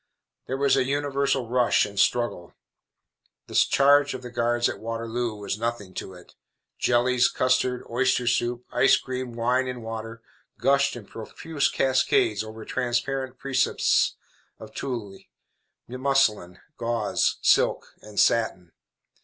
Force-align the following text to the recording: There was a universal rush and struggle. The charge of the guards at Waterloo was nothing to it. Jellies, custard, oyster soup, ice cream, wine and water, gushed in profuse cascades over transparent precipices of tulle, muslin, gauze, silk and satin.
There 0.47 0.57
was 0.57 0.75
a 0.75 0.83
universal 0.83 1.47
rush 1.47 1.85
and 1.85 1.99
struggle. 1.99 2.55
The 3.45 3.53
charge 3.53 4.15
of 4.15 4.23
the 4.23 4.31
guards 4.31 4.67
at 4.67 4.79
Waterloo 4.79 5.35
was 5.35 5.59
nothing 5.59 5.93
to 5.93 6.15
it. 6.15 6.33
Jellies, 6.79 7.27
custard, 7.29 7.85
oyster 7.87 8.25
soup, 8.25 8.65
ice 8.71 8.97
cream, 8.97 9.33
wine 9.33 9.67
and 9.67 9.83
water, 9.83 10.23
gushed 10.57 10.95
in 10.95 11.05
profuse 11.05 11.69
cascades 11.69 12.43
over 12.43 12.65
transparent 12.65 13.37
precipices 13.37 14.15
of 14.57 14.73
tulle, 14.73 15.19
muslin, 15.87 16.59
gauze, 16.77 17.37
silk 17.43 17.93
and 18.01 18.19
satin. 18.19 18.71